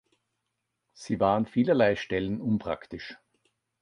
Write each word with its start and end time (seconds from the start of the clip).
Sie 0.93 1.19
war 1.19 1.37
an 1.37 1.45
vielerlei 1.45 1.95
Stellen 1.95 2.41
unpraktisch. 2.41 3.19